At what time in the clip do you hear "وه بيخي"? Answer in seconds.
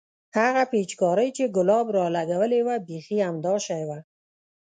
2.67-3.17